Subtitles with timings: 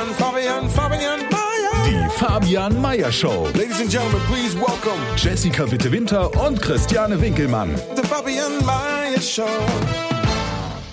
[0.00, 1.84] Fabian, Fabian, Fabian Mayer.
[1.86, 3.46] Die Fabian Meyer Show.
[3.52, 7.74] Ladies and gentlemen, please welcome Jessica Witte-Winter und Christiane Winkelmann.
[7.96, 9.44] the Fabian Mayer Show.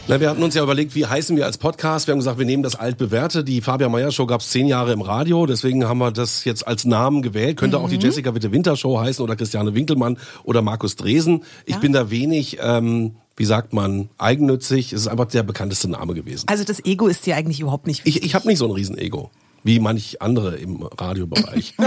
[0.10, 2.08] Na, wir hatten uns ja überlegt, wie heißen wir als Podcast.
[2.08, 3.46] Wir haben gesagt, wir nehmen das altbewährte.
[3.46, 6.68] Die Fabian Meyer Show gab es zehn Jahre im Radio, deswegen haben wir das jetzt
[6.68, 7.56] als Namen gewählt.
[7.56, 11.46] Könnte auch die Jessica Witte Winter Show heißen oder Christiane Winkelmann oder Markus Dresen.
[11.66, 14.92] Ich bin da wenig, ähm, wie sagt man, eigennützig.
[14.94, 16.48] Es ist einfach der bekannteste Name gewesen.
[16.48, 18.26] Also das Ego ist dir eigentlich überhaupt nicht Ich, wichtig.
[18.26, 19.30] ich habe nicht so ein Riesenego,
[19.64, 21.76] wie manch andere im Radiobereich.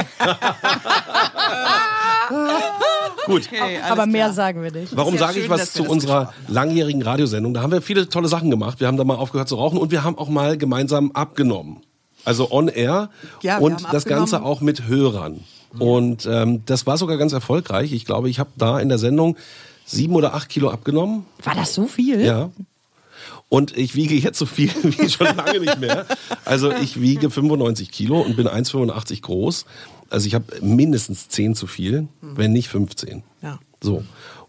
[3.26, 3.48] Gut.
[3.88, 4.96] Aber mehr sagen wir nicht.
[4.96, 7.52] Warum sage ich was zu unserer langjährigen Radiosendung?
[7.52, 8.80] Da haben wir viele tolle Sachen gemacht.
[8.80, 11.80] Wir haben da mal aufgehört zu rauchen und wir haben auch mal gemeinsam abgenommen.
[12.24, 13.10] Also on air
[13.42, 15.40] Ja, und das Ganze auch mit Hörern.
[15.78, 17.92] Und ähm, das war sogar ganz erfolgreich.
[17.92, 19.36] Ich glaube, ich habe da in der Sendung
[19.90, 21.26] sieben oder acht Kilo abgenommen.
[21.42, 22.20] War das so viel?
[22.24, 22.50] Ja.
[23.48, 26.06] Und ich wiege jetzt so viel wie schon lange nicht mehr.
[26.44, 29.66] Also ich wiege 95 Kilo und bin 1,85 groß.
[30.08, 33.22] Also ich habe mindestens 10 zu viel, wenn nicht 15.
[33.42, 33.58] Ja.
[33.82, 34.04] So.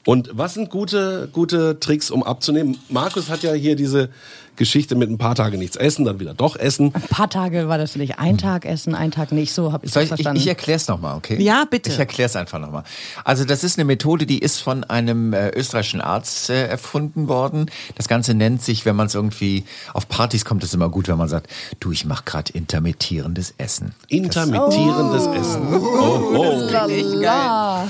[0.06, 2.78] Und was sind gute, gute Tricks, um abzunehmen?
[2.90, 4.10] Markus hat ja hier diese
[4.56, 6.92] Geschichte mit ein paar Tage nichts essen, dann wieder doch essen.
[6.94, 8.20] Ein paar Tage war das nicht.
[8.20, 9.54] Ein Tag essen, ein Tag nicht.
[9.54, 10.42] So habe ich Soll das ich, ich, verstanden.
[10.42, 11.42] ich erkläre es nochmal, okay?
[11.42, 11.90] Ja, bitte.
[11.90, 12.84] Ich erkläre es einfach nochmal.
[13.24, 17.72] Also das ist eine Methode, die ist von einem äh, österreichischen Arzt äh, erfunden worden.
[17.96, 19.64] Das Ganze nennt sich, wenn man es irgendwie,
[19.94, 21.48] auf Partys kommt es immer gut, wenn man sagt,
[21.80, 23.94] du, ich mache gerade intermittierendes Essen.
[24.10, 25.62] Intermittierendes Essen.
[25.74, 26.70] Oh, oh.
[26.70, 27.88] Lala.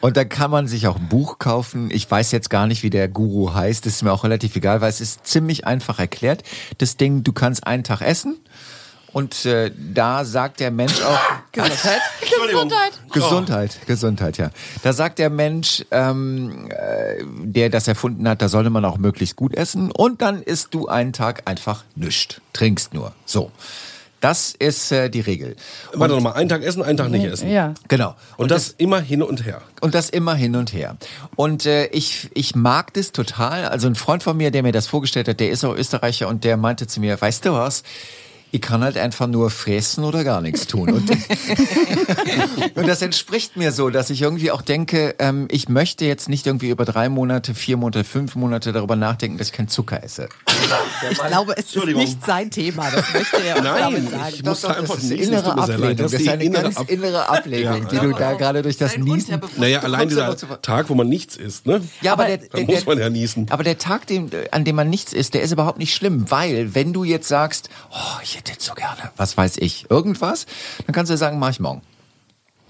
[0.00, 1.90] Und da kann man sich auch ein Buch kaufen.
[1.90, 3.86] Ich weiß jetzt gar nicht, wie der Guru heißt.
[3.86, 6.42] Das ist mir auch relativ egal, weil es ist ziemlich einfach erklärt.
[6.78, 8.38] Das Ding, du kannst einen Tag essen.
[9.12, 11.18] Und äh, da sagt der Mensch auch
[11.52, 12.00] Gesundheit.
[12.20, 12.92] Gesundheit.
[13.10, 14.50] Gesundheit, Gesundheit, ja.
[14.82, 19.34] Da sagt der Mensch, ähm, äh, der das erfunden hat, da sollte man auch möglichst
[19.34, 19.90] gut essen.
[19.90, 23.12] Und dann isst du einen Tag einfach nischt, trinkst nur.
[23.24, 23.50] So,
[24.20, 25.56] das ist äh, die Regel.
[25.94, 27.50] Warte noch mal, einen Tag essen, einen Tag nicht essen.
[27.50, 27.74] Ja.
[27.88, 28.14] Genau.
[28.36, 29.62] Und das immer hin und her.
[29.80, 30.96] Und das immer hin und her.
[31.36, 33.64] Und äh, ich, ich mag das total.
[33.64, 36.44] Also ein Freund von mir, der mir das vorgestellt hat, der ist auch Österreicher und
[36.44, 37.82] der meinte zu mir, weißt du was?
[38.52, 40.90] Ich kann halt einfach nur fressen oder gar nichts tun.
[40.90, 41.10] Und,
[42.74, 46.46] und das entspricht mir so, dass ich irgendwie auch denke, ähm, ich möchte jetzt nicht
[46.46, 50.28] irgendwie über drei Monate, vier Monate, fünf Monate darüber nachdenken, dass ich keinen Zucker esse.
[51.10, 52.90] Ich glaube, es ist nicht sein Thema.
[52.90, 54.24] Das möchte er uns Nein, damit sagen.
[54.34, 55.18] ich muss Doch, doch, das ist niesen.
[55.32, 55.52] innere.
[55.58, 55.96] Ablehnung.
[55.96, 59.40] Das ist eine innere ganz Ab- innere Ablehnung, die du da gerade durch das Niesen...
[59.56, 61.80] Naja, allein dieser aber Tag, wo man nichts isst, ne?
[62.00, 63.46] Ja, aber, der, Da der, muss man ja niesen.
[63.50, 66.74] Aber der Tag, dem, an dem man nichts isst, der ist überhaupt nicht schlimm, weil
[66.74, 70.46] wenn du jetzt sagst, oh, ich hätte jetzt so gerne, was weiß ich, irgendwas,
[70.86, 71.82] dann kannst du sagen, mach ich morgen.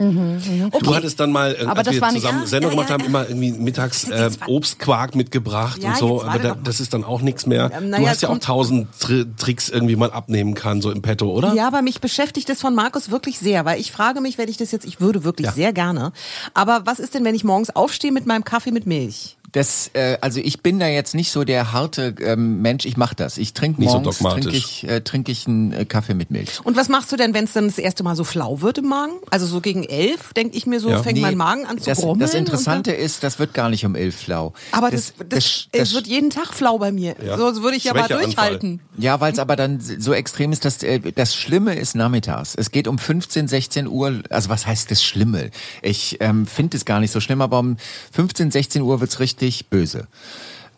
[0.00, 3.04] Du hattest dann mal, äh, Aber als wir zusammen Ja, Sendung ja, gemacht ja, haben,
[3.04, 6.22] immer irgendwie mittags äh, Obstquark mitgebracht und so.
[6.22, 7.70] Aber da, das ist dann auch nichts mehr.
[7.74, 11.02] Ähm, du naja, hast ja auch tausend Tri Tricks irgendwie mal abnehmen kann, so im
[11.02, 11.52] Petto, oder?
[11.54, 14.56] Ja, aber mich beschäftigt das von Markus wirklich sehr, weil ich frage mich, wenn ich
[14.56, 16.12] das jetzt, ich würde wirklich sehr gerne.
[16.54, 19.36] Aber was ist denn, wenn ich morgens aufstehe mit meinem Kaffee mit Milch?
[19.52, 23.14] Das, äh, also ich bin da jetzt nicht so der harte ähm, Mensch, ich mache
[23.16, 23.36] das.
[23.38, 24.42] Ich trinke Nicht so morgens, dogmatisch.
[24.44, 26.60] trinke ich, äh, trink ich einen äh, Kaffee mit Milch.
[26.64, 28.86] Und was machst du denn, wenn es dann das erste Mal so flau wird im
[28.86, 29.12] Magen?
[29.30, 31.02] Also so gegen elf, denke ich mir so, Ja.
[31.02, 32.20] fängt Nee, mein Magen an zu das, brummeln.
[32.20, 34.52] das Interessante ist, das wird gar nicht um elf flau.
[34.72, 37.16] aber das, das, es wird jeden Tag flau bei mir.
[37.24, 37.36] Ja.
[37.36, 38.80] So würde ich ja mal durchhalten.
[38.98, 42.54] Ja, weil es aber dann so extrem ist, dass äh, das Schlimme ist nachmittags.
[42.54, 44.20] Es geht um 15, 16 Uhr.
[44.30, 45.50] Also was heißt das Schlimme?
[45.82, 47.76] Ich ähm, finde es gar nicht so schlimm, aber um
[48.12, 50.06] 15, 16 Uhr wird's richtig böse.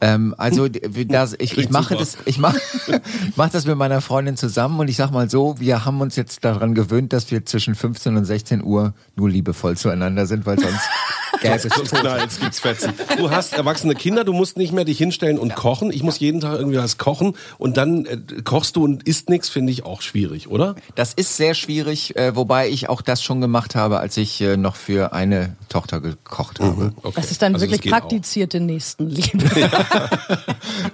[0.03, 0.69] Ähm, also
[1.09, 4.89] das, ich, ich mache das, ich mache ich mach das mit meiner Freundin zusammen und
[4.89, 8.25] ich sag mal so, wir haben uns jetzt daran gewöhnt, dass wir zwischen 15 und
[8.25, 10.81] 16 Uhr nur liebevoll zueinander sind, weil sonst
[11.41, 12.93] knallt's, gibt's Fetzen.
[13.17, 15.93] Du hast erwachsene Kinder, du musst nicht mehr dich hinstellen und kochen.
[15.93, 19.49] Ich muss jeden Tag irgendwie was kochen und dann äh, kochst du und isst nichts,
[19.49, 20.75] finde ich auch schwierig, oder?
[20.95, 24.57] Das ist sehr schwierig, äh, wobei ich auch das schon gemacht habe, als ich äh,
[24.57, 26.93] noch für eine Tochter gekocht habe.
[27.03, 27.13] Okay.
[27.17, 29.51] Das ist dann Also wirklich praktizierte Nächstenliebe.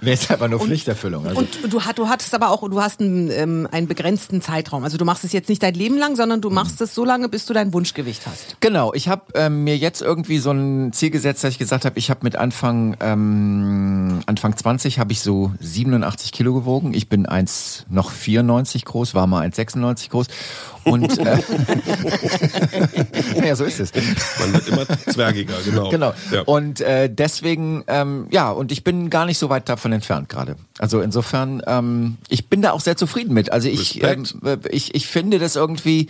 [0.00, 1.26] Nee, ist aber nur Pflichterfüllung.
[1.26, 4.85] Also Und du, du hattest aber auch, du hast einen, ähm, einen begrenzten Zeitraum.
[4.85, 7.29] Also du machst es jetzt nicht dein Leben lang, sondern du machst es so lange,
[7.29, 8.56] bis du dein Wunschgewicht hast.
[8.61, 11.86] Genau, ich habe ähm, mir jetzt irgendwie irgendwie so ein Ziel gesetzt, dass ich gesagt
[11.86, 16.92] habe, ich habe mit Anfang ähm, Anfang 20 habe ich so 87 Kilo gewogen.
[16.92, 20.26] Ich bin 1 noch 94 groß, war mal 1,96 groß
[20.84, 21.38] und äh,
[23.46, 23.92] ja, so ist es.
[24.38, 25.88] Man wird immer zwergiger, genau.
[25.98, 26.12] Genau.
[26.30, 26.42] Ja.
[26.42, 30.56] Und äh, deswegen, ähm, ja, und ich bin gar nicht so weit davon entfernt gerade.
[30.78, 33.50] Also insofern, ähm, ich bin da auch sehr zufrieden mit.
[33.50, 36.08] Also ich, ähm, äh, ich, ich finde das irgendwie,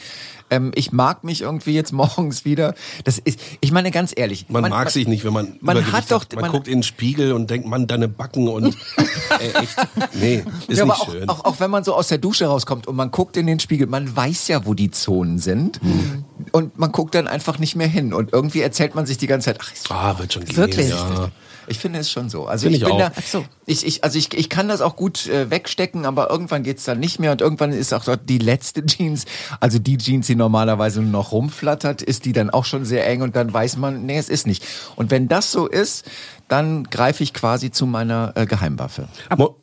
[0.51, 2.75] ähm, ich mag mich irgendwie jetzt morgens wieder.
[3.05, 4.47] Das ist, ich meine ganz ehrlich.
[4.49, 7.33] Man, mag sich nicht, wenn man man hat doch- Man, man- guckt in den Spiegel
[7.33, 8.67] und denkt, Mann, deine Backen und
[9.41, 9.77] äh, echt,
[10.15, 11.29] nee, ist ja, nicht auch, schön.
[11.29, 13.87] auch, auch wenn man so aus der Dusche rauskommt und man guckt in den Spiegel,
[13.87, 15.83] man weiß ja, wo die Zonen sind.
[15.83, 16.25] Mhm.
[16.53, 18.13] Und man guckt dann einfach nicht mehr hin.
[18.13, 20.57] Und irgendwie erzählt man sich die ganze Zeit, ach, ist ah, wird schon gehen.
[20.57, 20.89] Wirklich?
[20.91, 21.31] Ja.
[21.71, 22.47] Ich finde es schon so.
[22.47, 22.99] Also ich, ich bin auch.
[22.99, 23.45] da, Ach so.
[23.67, 26.99] ich, ich, also ich, ich kann das auch gut äh, wegstecken, aber irgendwann geht's dann
[26.99, 29.27] nicht mehr und irgendwann ist auch dort die letzte Jeans,
[29.61, 33.21] also die Jeans, die normalerweise nur noch rumflattert, ist die dann auch schon sehr eng
[33.21, 34.65] und dann weiß man, nee, es ist nicht.
[34.97, 36.07] Und wenn das so ist,
[36.49, 39.09] dann greife ich quasi zu meiner äh, Geheimwaffe.
[39.37, 39.57] Mo-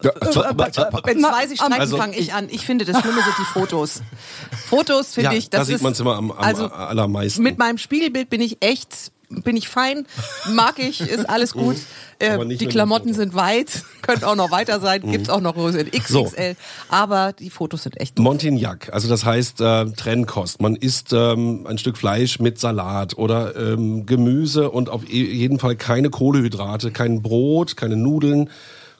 [0.00, 2.48] Wenn zwei sich streiten, Also fange ich an.
[2.50, 4.02] Ich finde, das Schlimme sind die Fotos.
[4.68, 7.42] Fotos finde Ja, ich, das da sieht ist, man's immer am- am also allermeisten.
[7.42, 10.06] Mit meinem Spiegelbild bin ich echt, bin ich fein,
[10.52, 11.76] mag ich, ist alles gut.
[12.18, 15.90] Äh, die Klamotten sind weit, könnte auch noch weiter sein, gibt's auch noch Größe in
[15.90, 16.56] XXL.
[16.88, 18.18] Aber die Fotos sind echt.
[18.18, 20.60] Montignac, also das heißt äh, Trennkost.
[20.60, 25.58] Man isst ähm, ein Stück Fleisch mit Salat oder ähm, Gemüse und auf e- jeden
[25.58, 28.50] Fall keine Kohlehydrate, kein Brot, keine Nudeln,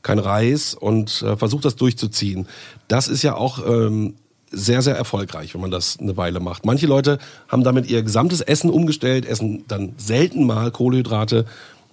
[0.04, 2.46] kein Reis und äh, versucht das durchzuziehen.
[2.86, 4.14] Das ist ja auch ähm,
[4.52, 6.64] sehr, sehr erfolgreich, wenn man das eine Weile macht.
[6.64, 7.18] Manche Leute
[7.48, 11.46] haben damit ihr gesamtes Essen umgestellt, essen dann selten mal Kohlehydrate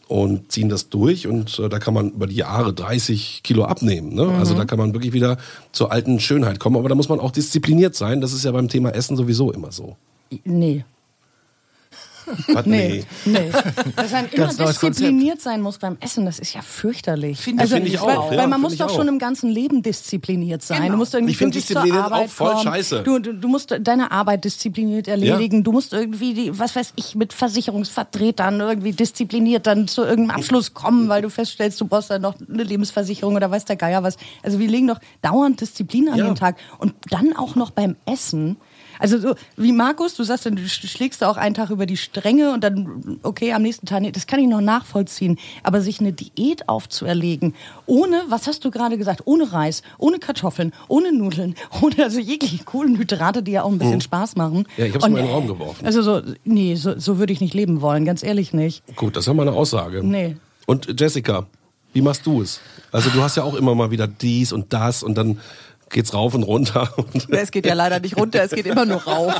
[0.08, 4.14] und ziehen das durch und äh, da kann man über die Jahre 30 Kilo abnehmen.
[4.14, 4.28] Ne?
[4.38, 5.38] Also da kann man wirklich wieder
[5.72, 8.20] zur alten Schönheit kommen, aber da muss man auch diszipliniert sein.
[8.20, 9.96] Das ist ja beim Thema Essen sowieso immer so.
[10.44, 10.84] Nee.
[12.48, 12.66] Was?
[12.66, 13.52] Nee, nee.
[13.96, 17.40] Dass man immer diszipliniert sein muss beim Essen, das ist ja fürchterlich.
[17.40, 18.96] Finde- also, finde ich weil, auch, weil ja, man finde muss doch auch.
[18.96, 20.82] schon im ganzen Leben diszipliniert sein.
[20.82, 20.92] Genau.
[20.94, 21.60] Du musst irgendwie Ich finde
[22.02, 22.64] Arbeit auch voll kommen.
[22.64, 23.04] scheiße.
[23.04, 25.64] Du, du, du musst deine Arbeit diszipliniert erledigen.
[25.64, 30.74] Du musst irgendwie, die, was weiß ich, mit Versicherungsvertretern irgendwie diszipliniert dann zu irgendeinem Abschluss
[30.74, 34.18] kommen, weil du feststellst, du brauchst dann noch eine Lebensversicherung oder weiß der Geier was.
[34.44, 36.26] Also wir legen doch dauernd Disziplin an Ja.
[36.26, 36.58] den Tag.
[36.78, 38.58] Und dann auch noch beim Essen.
[39.02, 41.86] Also so wie Markus, du sagst, dann du sch- schlägst da auch einen Tag über
[41.86, 45.38] die Stränge und dann, okay, am nächsten Tag, nee, das kann ich noch nachvollziehen.
[45.64, 47.56] Aber sich eine Diät aufzuerlegen,
[47.88, 52.64] ohne, was hast du gerade gesagt, ohne Reis, ohne Kartoffeln, ohne Nudeln, ohne also jegliche
[52.64, 54.60] Kohlenhydrate, die ja auch ein bisschen Spaß machen.
[54.60, 54.66] Mhm.
[54.78, 55.86] Ja, ich hab's Und, mal in den Raum geworfen.
[55.86, 58.84] Also so, nee, so, so würde ich nicht leben wollen, ganz ehrlich nicht.
[58.96, 60.04] Gut, das ist ja mal eine Aussage.
[60.04, 60.38] Nee.
[60.68, 61.48] Und Jessica,
[61.94, 62.62] wie machst du es?
[62.92, 65.40] Also du hast ja auch immer mal wieder dies und das und dann
[65.92, 66.94] geht's rauf und runter.
[67.30, 69.34] Es geht ja leider nicht runter, es geht immer nur rauf.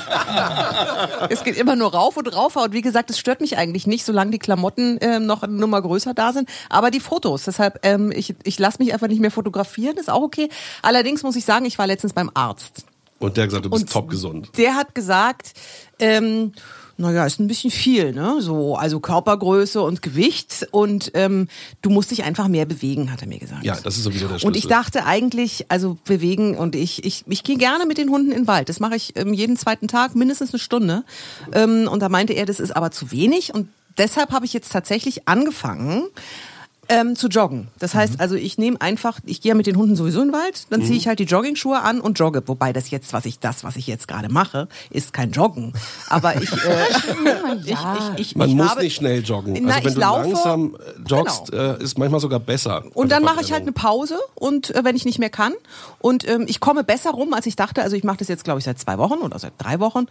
[1.30, 2.56] Es geht immer nur rauf und rauf.
[2.56, 5.82] Und wie gesagt, es stört mich eigentlich nicht, solange die Klamotten ähm, noch eine Nummer
[5.82, 6.50] größer da sind.
[6.70, 10.22] Aber die Fotos, deshalb, ähm, ich, ich lasse mich einfach nicht mehr fotografieren, ist auch
[10.22, 10.50] okay.
[10.82, 12.86] Allerdings muss ich sagen, ich war letztens beim Arzt.
[13.20, 14.50] Und der hat gesagt, du bist Und top gesund.
[14.58, 15.54] Der hat gesagt,
[16.00, 16.54] ähm,
[17.02, 18.38] naja, ist ein bisschen viel, ne?
[18.40, 21.48] So, also Körpergröße und Gewicht und ähm,
[21.82, 23.64] du musst dich einfach mehr bewegen, hat er mir gesagt.
[23.64, 24.48] Ja, das ist sowieso der Schlüssel.
[24.48, 28.32] Und ich dachte eigentlich, also bewegen und ich, ich, ich gehe gerne mit den Hunden
[28.32, 28.70] in den Wald.
[28.70, 31.04] Das mache ich ähm, jeden zweiten Tag, mindestens eine Stunde.
[31.54, 33.54] Ähm, und da meinte er, das ist aber zu wenig.
[33.54, 36.06] Und deshalb habe ich jetzt tatsächlich angefangen,
[36.92, 37.70] ähm, zu joggen.
[37.80, 40.34] Das heißt also, ich nehme einfach, ich gehe ja mit den Hunden sowieso in den
[40.34, 42.44] Wald, dann ziehe ich halt die Joggingschuhe an und jogge.
[42.46, 45.74] Wobei das jetzt, was ich das, was ich jetzt gerade mache, ist kein Joggen.
[46.10, 46.56] Aber ich, äh,
[47.66, 49.54] ich, ich, ich, Man ich muss habe, nicht schnell joggen.
[49.62, 51.64] Na, also wenn ich du laufe, langsam joggst, Genau.
[51.64, 52.84] äh, ist manchmal sogar besser.
[52.94, 53.72] Und dann mache ich halt eine.
[53.72, 55.54] Pause und äh, wenn ich nicht mehr kann
[56.00, 57.82] und ähm, ich komme besser rum, als ich dachte.
[57.84, 60.08] Also ich mache das jetzt glaube ich seit zwei Wochen oder seit drei Wochen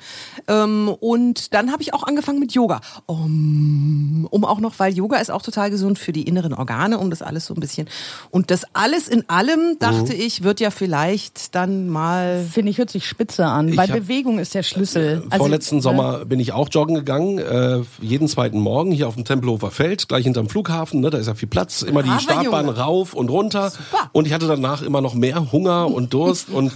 [0.49, 5.19] ähm, und dann habe ich auch angefangen mit Yoga, um, um auch noch, weil Yoga
[5.19, 7.89] ist auch total gesund für die inneren Organe, um das alles so ein bisschen
[8.31, 10.21] und das alles in allem dachte Mhm.
[10.21, 14.39] ich wird ja vielleicht dann mal Finde ich, hört sich spitze an, weil hab- Bewegung
[14.39, 15.23] ist der Schlüssel.
[15.31, 15.83] Also, Vorletzten ne?
[15.83, 20.09] Sommer bin ich auch joggen gegangen, äh, jeden zweiten Morgen hier auf dem Tempelhofer Feld,
[20.09, 22.79] gleich hinterm Flughafen, ne, da ist ja viel Platz, immer die Startbahn Junge.
[22.79, 24.11] rauf und runter Super.
[24.13, 26.73] und ich hatte danach immer noch mehr Hunger und Durst und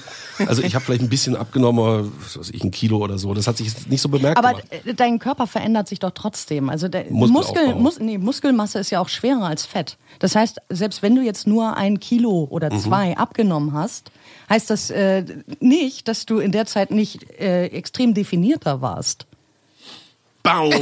[0.47, 3.47] also ich habe vielleicht ein bisschen abgenommen, was weiß ich, ein Kilo oder so, das
[3.47, 4.65] hat sich nicht so bemerkt Aber gemacht.
[4.85, 6.69] äh, dein Körper verändert sich doch trotzdem.
[6.71, 7.05] Also der.
[7.11, 9.84] Muskel, Mus, nee, Muskelmasse ist ja auch schwerer als Fett.
[10.19, 12.79] Das heißt, selbst wenn du jetzt nur ein Kilo oder Mhm.
[12.81, 14.11] zwei abgenommen hast,
[14.49, 15.25] heißt das äh,
[15.61, 19.27] nicht, dass du in der Zeit nicht äh, extrem definierter warst.
[20.45, 20.75] Baum.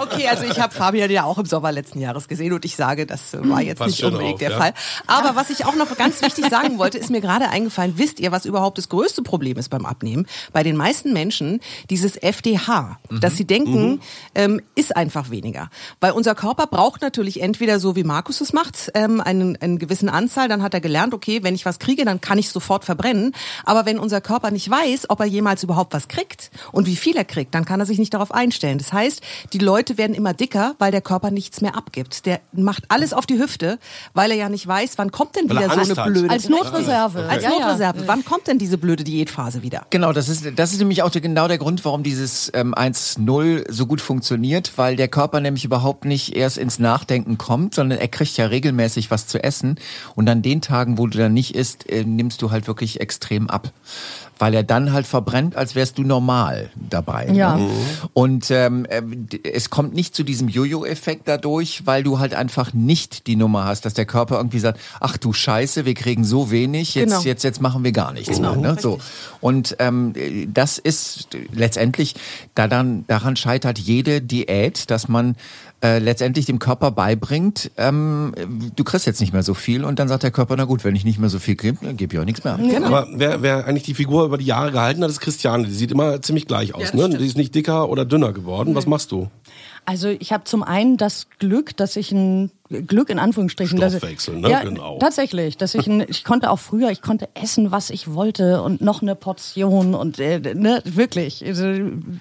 [0.00, 3.04] Okay, also ich habe Fabian ja auch im Sommer letzten Jahres gesehen und ich sage,
[3.04, 4.56] das äh, war jetzt Passt nicht unbedingt auf, der ja.
[4.56, 4.74] Fall.
[5.06, 8.32] Aber was ich auch noch ganz wichtig sagen wollte, ist mir gerade eingefallen, wisst ihr,
[8.32, 10.26] was überhaupt das größte Problem ist beim Abnehmen?
[10.52, 14.00] Bei den meisten Menschen dieses FDH, dass sie denken,
[14.34, 15.68] ähm, ist einfach weniger.
[16.00, 20.08] Weil unser Körper braucht natürlich entweder so, wie Markus es macht, ähm, einen, einen gewissen
[20.08, 23.34] Anzahl, dann hat er gelernt, okay, wenn ich was kriege, dann kann ich sofort verbrennen.
[23.64, 27.16] Aber wenn unser Körper nicht weiß, ob er jemals überhaupt was kriegt und wie viel
[27.16, 28.78] er kriegt, dann kann er sich nicht darauf einstellen.
[28.78, 29.20] Das heißt,
[29.52, 32.26] die Leute werden immer dicker, weil der Körper nichts mehr abgibt.
[32.26, 33.78] Der macht alles auf die Hüfte,
[34.14, 36.06] weil er ja nicht weiß, wann kommt denn Weil er wieder so eine hat.
[36.12, 37.26] blöde Als Notreserve.
[37.28, 37.58] als Ja, ja.
[37.58, 38.02] Notreserve.
[38.06, 39.86] Wann kommt denn diese blöde Diätphase wieder?
[39.90, 43.70] Genau, das ist, das ist nämlich auch der, genau der Grund, warum dieses ähm, 1-0
[43.70, 48.08] so gut funktioniert, weil der Körper nämlich überhaupt nicht erst ins Nachdenken kommt, sondern er
[48.08, 49.76] kriegt ja regelmäßig was zu essen.
[50.14, 53.48] Und an den Tagen, wo du dann nicht isst, äh, nimmst du halt wirklich extrem
[53.50, 53.72] ab.
[54.40, 57.28] Weil er dann halt verbrennt, als wärst du normal dabei.
[57.32, 57.56] Ja.
[57.56, 57.70] Ne?
[58.14, 59.02] Und ähm, äh,
[59.44, 63.84] es kommt nicht zu diesem Jojo-Effekt dadurch, weil du halt einfach nicht die Nummer hast,
[63.84, 67.20] dass der Körper irgendwie sagt, ach du Scheiße, wir kriegen so wenig, jetzt, Genau.
[67.22, 68.56] jetzt, jetzt machen wir gar nichts mehr.
[68.56, 68.76] Ne?
[68.80, 68.98] So.
[69.40, 70.14] Und ähm,
[70.52, 72.14] das ist letztendlich,
[72.54, 75.36] daran, daran scheitert jede Diät, dass man
[75.82, 78.34] äh, letztendlich dem Körper beibringt, ähm,
[78.76, 80.94] du kriegst jetzt nicht mehr so viel und dann sagt der Körper, na gut, wenn
[80.94, 82.60] ich nicht mehr so viel kriege, dann gebe ich auch nichts mehr ab.
[82.84, 85.66] Aber wer, wer eigentlich die Figur über die Jahre gehalten hat, ist Christiane.
[85.66, 86.92] Die sieht immer ziemlich gleich aus.
[86.92, 87.08] ne?
[87.08, 88.74] Die ist nicht dicker oder dünner geworden.
[88.74, 89.28] Was machst du?
[89.84, 93.98] Also ich habe zum einen das Glück, dass ich ein Glück in Anführungsstrichen, dass ich,
[93.98, 94.48] Stoffwechsel, ne?
[94.48, 94.98] ja, Genau.
[94.98, 98.80] tatsächlich, dass ich ein, ich konnte auch früher, ich konnte essen, was ich wollte und
[98.80, 101.64] noch eine Portion und äh, ne, wirklich also,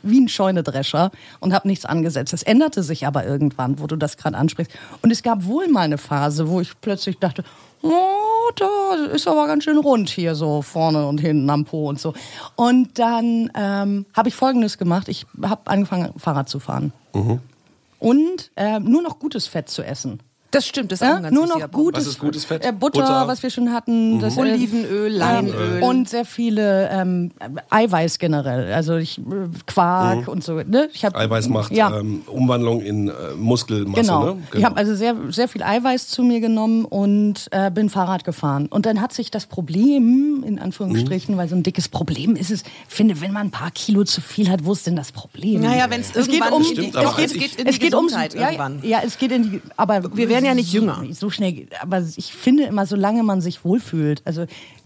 [0.01, 2.33] wie ein Scheunedrescher und habe nichts angesetzt.
[2.33, 4.71] Das änderte sich aber irgendwann, wo du das gerade ansprichst.
[5.03, 7.43] Und es gab wohl mal eine Phase, wo ich plötzlich dachte,
[7.83, 11.99] oh, da ist aber ganz schön rund hier so vorne und hinten am Po und
[11.99, 12.15] so.
[12.55, 16.91] Und dann ähm, habe ich Folgendes gemacht: Ich habe angefangen Fahrrad zu fahren
[17.99, 20.23] und äh, nur noch gutes Fett zu essen.
[20.51, 22.65] Das stimmt, das ist auch Ja, ein ganz nur noch gutes, Was ist gutes Fett?
[22.65, 23.27] Äh, Butter, Butter?
[23.27, 24.19] was wir schon hatten.
[24.19, 25.83] Das, äh, Olivenöl, Leinöl.
[25.83, 27.31] Und sehr viele ähm,
[27.69, 28.73] Eiweiß generell.
[28.73, 29.21] Also ich, äh,
[29.67, 30.55] Quark und so.
[30.55, 30.89] Ne?
[30.93, 31.99] Ich hab, Eiweiß macht ja.
[31.99, 34.01] ähm, Umwandlung in äh, Muskelmasse.
[34.01, 34.23] Genau.
[34.33, 34.43] Ne?
[34.55, 38.67] Ich habe also sehr, sehr viel Eiweiß zu mir genommen und äh, bin Fahrrad gefahren.
[38.67, 42.63] Und dann hat sich das Problem, in Anführungsstrichen, weil so ein dickes Problem ist es,
[42.87, 45.61] finde, wenn man ein paar Kilo zu viel hat, wo ist denn das Problem?
[45.61, 47.79] Naja, wenn es es geht um, Stimmt, es aber geht, es geht in die es
[47.79, 48.79] geht ums, Gesundheit ja, irgendwann.
[48.83, 51.03] ja, es geht in die, aber Wir werden ja nicht jünger.
[51.11, 54.45] So schnell, aber ich finde immer, solange man sich wohlfühlt, also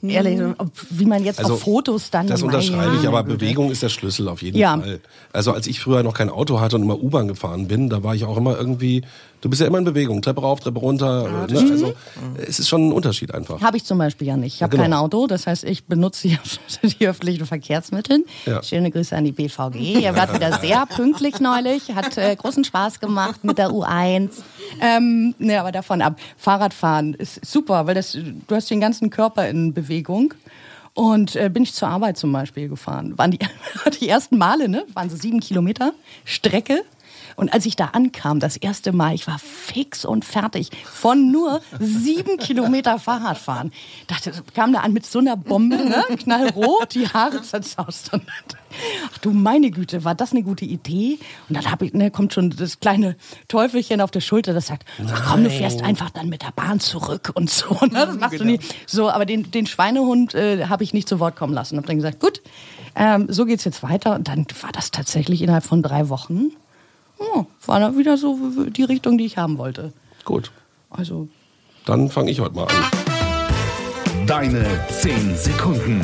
[0.10, 2.28] ehrlich, ob- wie man jetzt Also, auf Fotos dann.
[2.28, 3.24] Das unterschreibe ich, aber.
[3.24, 4.78] Bewegung ist der Schlüssel auf jeden Ja.
[4.78, 5.00] Fall.
[5.32, 8.14] Also als ich früher noch kein Auto hatte und immer U-Bahn gefahren bin, da war
[8.16, 9.02] ich auch immer irgendwie,
[9.42, 11.48] du bist ja immer in Bewegung, Treppe rauf, Treppe runter.
[11.50, 11.60] ne?
[11.60, 11.94] Also
[12.48, 13.62] es ist schon ein Unterschied einfach.
[13.62, 14.56] Habe ich zum Beispiel ja nicht.
[14.56, 14.84] Ich habe genau.
[14.84, 16.38] kein Auto, das heißt, ich benutze die,
[17.00, 18.26] die öffentlichen Verkehrsmittel.
[18.46, 18.62] Ja.
[18.62, 20.02] Schöne Grüße an die BVG.
[20.02, 24.30] Ihr wart wieder sehr pünktlich neulich, hat äh, großen Spaß gemacht mit der U1.
[24.82, 26.20] Ähm, ne, aber davon ab.
[26.38, 29.93] Fahrradfahren ist super, weil das, du hast den ganzen Körper in Bewegung.
[30.94, 33.18] Und äh, bin ich zur Arbeit zum Beispiel gefahren.
[33.18, 33.40] Waren die,
[34.00, 34.86] die ersten Male, ne?
[34.94, 36.84] Waren so sieben Kilometer Strecke.
[37.36, 41.62] Und als ich da ankam, das erste Mal, ich war fix und fertig von nur
[41.80, 43.72] sieben Kilometer Fahrradfahren.
[44.08, 46.04] Dachte, kam da an mit so einer Bombe, ne?
[46.18, 48.12] knallrot, die Haare zerzaust.
[49.12, 51.20] Ach du meine Güte, war das eine gute Idee?
[51.48, 53.16] Und dann hab ich, ne, kommt schon das kleine
[53.48, 56.80] Teufelchen auf der Schulter, das sagt, ach komm, du fährst einfach dann mit der Bahn
[56.80, 57.74] zurück und so.
[57.82, 57.90] Ne?
[58.08, 58.60] Das machst du nie.
[58.88, 61.78] So, aber den, den Schweinehund äh, habe ich nicht zu Wort kommen lassen.
[61.78, 62.42] Hab dann gesagt, gut,
[62.96, 64.16] ähm, so geht's jetzt weiter.
[64.16, 66.52] Und dann war das tatsächlich innerhalb von drei Wochen
[67.36, 68.38] ja, war dann wieder so
[68.70, 69.94] die Richtung, die ich haben wollte.
[70.26, 70.52] Gut,
[70.90, 71.28] Also,
[71.86, 74.26] dann fange ich heute mal an.
[74.28, 76.02] Deine 10 Sekunden.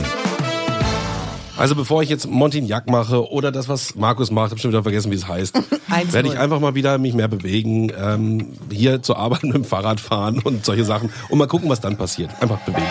[1.58, 5.12] Also bevor ich jetzt Montignac mache oder das, was Markus macht, habe schon wieder vergessen,
[5.12, 5.56] wie es heißt,
[5.90, 6.14] 1-0.
[6.14, 10.00] werde ich einfach mal wieder mich mehr bewegen, ähm, hier zur Arbeit mit dem Fahrrad
[10.00, 12.32] fahren und solche Sachen und mal gucken, was dann passiert.
[12.42, 12.86] Einfach Bewegung.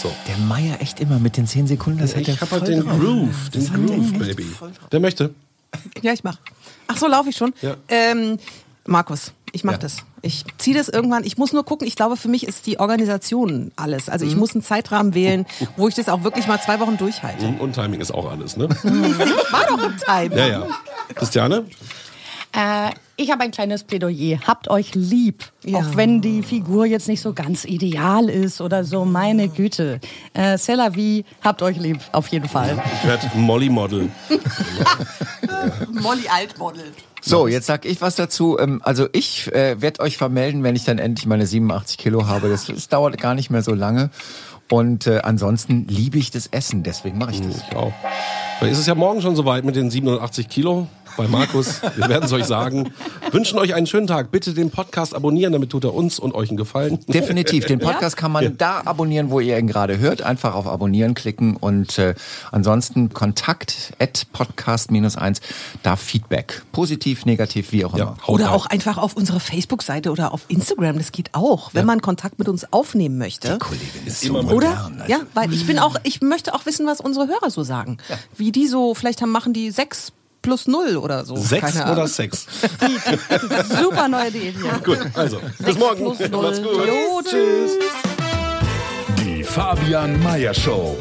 [0.00, 0.12] So.
[0.28, 2.68] Der Meier echt immer mit den 10 Sekunden, das hat Ich er habe voll halt
[2.70, 3.00] den drauf.
[3.00, 4.46] Groove, den Groove, Baby.
[4.90, 5.34] Wer möchte?
[6.02, 6.38] Ja, ich mach.
[6.88, 7.54] Ach so, laufe ich schon.
[7.62, 7.76] Ja.
[7.88, 8.38] Ähm,
[8.86, 9.78] Markus, ich mach Ja.
[9.78, 9.98] das.
[10.20, 11.22] Ich ziehe das irgendwann.
[11.22, 11.86] Ich muss nur gucken.
[11.86, 14.08] Ich glaube, für mich ist die Organisation alles.
[14.08, 14.40] Also ich Mhm.
[14.40, 17.46] muss einen Zeitrahmen wählen, wo ich das auch wirklich mal zwei Wochen durchhalte.
[17.60, 18.68] Und Timing ist auch alles, ne?
[19.52, 19.96] War doch ein
[20.28, 20.36] Time.
[20.36, 20.66] Ja, ja.
[21.14, 21.64] Christiane?
[22.52, 24.38] Äh, ich habe ein kleines Plädoyer.
[24.46, 25.44] Habt euch lieb.
[25.64, 25.78] Ja.
[25.78, 29.04] Auch wenn die Figur jetzt nicht so ganz ideal ist oder so.
[29.04, 30.00] Meine Güte.
[30.34, 31.24] Äh, C'est la vie.
[31.42, 31.98] Habt euch lieb.
[32.12, 32.80] Auf jeden Fall.
[33.02, 34.08] Ich werde Molly Model.
[36.00, 36.92] Molly Altmodel.
[37.20, 38.56] So, jetzt sag ich was dazu.
[38.58, 42.48] Ähm, Also ich äh, werde euch vermelden, wenn ich dann endlich meine 87 Kilo habe.
[42.48, 44.10] Das, das dauert gar nicht mehr so lange.
[44.70, 47.64] Und äh, ansonsten liebe ich das Essen, deswegen mache ich das.
[47.68, 47.92] Ich auch.
[48.58, 51.82] Vielleicht ist es ja morgen schon soweit mit den 87 Kilo bei Markus.
[51.96, 52.92] Wir werden es euch sagen.
[53.32, 54.30] Wünschen euch einen schönen Tag.
[54.30, 57.00] Bitte den Podcast abonnieren, damit tut er uns und euch einen Gefallen.
[57.08, 57.66] Definitiv.
[57.66, 60.22] Den Podcast kann man da abonnieren, wo ihr ihn gerade hört.
[60.22, 62.14] Einfach auf Abonnieren klicken und äh,
[62.52, 65.40] ansonsten Kontakt at podcast-1,
[65.82, 66.62] da Feedback.
[66.70, 68.16] Positiv, negativ, wie auch immer.
[68.24, 70.98] haut Oder auch einfach auf unserer Facebook-Seite oder auf Instagram.
[70.98, 73.58] Das geht auch, wenn man Kontakt mit uns aufnehmen möchte.
[73.58, 74.68] Kollegin ist immer so mal- Oder?
[74.70, 75.12] modern, also.
[75.12, 77.98] Ja, weil ich bin auch, ich möchte auch wissen, was unsere Hörer so sagen.
[78.36, 80.12] Wie die so, vielleicht haben, machen die sechs
[80.48, 81.36] plus null oder so.
[81.36, 81.98] Sechs Keine Ahnung.
[81.98, 82.46] oder Sex?
[83.78, 84.54] Super neue Idee.
[84.82, 86.04] Gut, also, bis morgen.
[86.04, 86.86] Macht's gut.
[86.88, 87.72] Jo, Tschüss.
[89.18, 90.96] Die Fabian Meyer Show.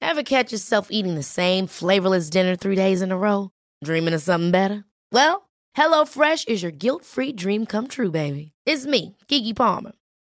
[0.00, 3.50] Ever catch yourself eating the same flavorless dinner three days in a row?
[3.82, 4.84] Dreaming of something better?
[5.10, 8.52] Well, HelloFresh is your guilt-free dream come true, baby.
[8.66, 9.92] It's me, Kiki Palmer.